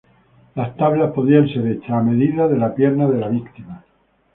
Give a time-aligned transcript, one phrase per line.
[0.55, 3.85] Los tablas podían ser hechas a medida de la pierna de la víctima.